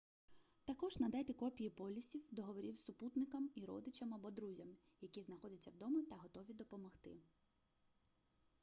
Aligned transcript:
також 0.65 0.99
надайте 0.99 1.33
копії 1.33 1.69
полісів/договорів 1.69 2.77
супутникам 2.77 3.49
і 3.55 3.65
родичам 3.65 4.13
або 4.13 4.31
друзям 4.31 4.67
які 5.01 5.21
знаходяться 5.21 5.71
вдома 5.71 6.01
та 6.09 6.15
готові 6.15 6.53
допомогти 6.53 7.11